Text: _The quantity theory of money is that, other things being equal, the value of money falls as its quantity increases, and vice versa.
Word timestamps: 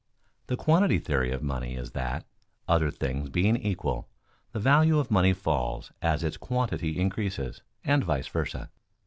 _The 0.47 0.57
quantity 0.57 0.97
theory 0.97 1.31
of 1.31 1.43
money 1.43 1.75
is 1.75 1.91
that, 1.91 2.25
other 2.67 2.89
things 2.89 3.29
being 3.29 3.55
equal, 3.55 4.09
the 4.51 4.59
value 4.59 4.97
of 4.97 5.11
money 5.11 5.31
falls 5.31 5.91
as 6.01 6.23
its 6.23 6.37
quantity 6.37 6.99
increases, 6.99 7.61
and 7.83 8.03
vice 8.03 8.27
versa. 8.27 8.71